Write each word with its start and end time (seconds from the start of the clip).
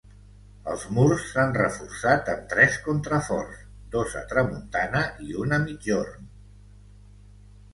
Els 0.69 0.83
murs 0.97 1.25
s'han 1.33 1.51
reforçat 1.57 2.31
amb 2.33 2.47
tres 2.53 2.79
contraforts, 2.87 3.59
dos 3.97 4.17
a 4.23 4.25
tramuntana 4.33 5.03
i 5.29 5.37
un 5.45 5.55
a 5.59 5.61
migjorn. 5.67 6.29